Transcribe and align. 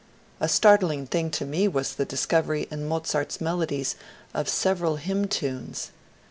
A 0.39 0.49
startling 0.49 1.05
thing 1.05 1.29
to 1.29 1.45
me 1.45 1.67
was 1.67 1.93
the 1.93 2.05
discovery 2.05 2.67
in 2.71 2.87
Mozart's 2.87 3.39
melodies 3.39 3.93
of 4.33 4.49
several 4.49 4.95
hymn 4.95 5.27
tunes. 5.27 5.91